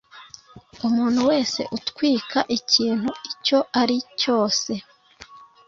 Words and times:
Umuntu 0.87 1.19
wese 1.29 1.61
utwika 1.77 2.39
ikintu 2.57 3.09
icyo 3.31 3.59
ari 3.81 3.97
cyose 4.21 4.71